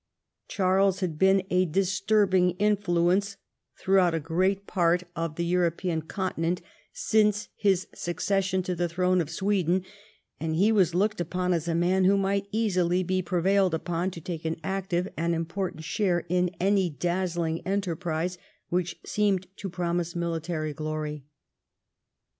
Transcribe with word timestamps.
Charles 0.47 1.01
had 1.01 1.19
been 1.19 1.43
a 1.51 1.65
disturbing 1.67 2.53
influence 2.57 3.37
throughout 3.79 4.15
a 4.15 4.19
great 4.19 4.65
part 4.65 5.03
of 5.15 5.35
the 5.35 5.45
European 5.45 6.01
Continent 6.01 6.59
since 6.91 7.49
his 7.55 7.85
succession 7.93 8.63
to 8.63 8.73
the 8.73 8.89
throne 8.89 9.21
of 9.21 9.29
Sweden, 9.29 9.85
and 10.39 10.55
he 10.55 10.71
was 10.71 10.95
looked 10.95 11.21
upon 11.21 11.53
as 11.53 11.67
a 11.67 11.75
man 11.75 12.05
who 12.05 12.17
might 12.17 12.47
easily 12.51 13.03
be 13.03 13.21
prevailed 13.21 13.75
upon 13.75 14.09
to 14.09 14.19
take 14.19 14.43
an 14.43 14.59
active 14.63 15.07
and 15.15 15.35
an 15.35 15.35
important 15.41 15.83
share 15.83 16.25
in 16.29 16.49
any 16.59 16.89
dazzling 16.89 17.61
enterprise 17.67 18.39
which 18.69 18.99
seemed 19.05 19.45
to 19.57 19.69
promise 19.69 20.15
military 20.15 20.73
glory. 20.73 21.25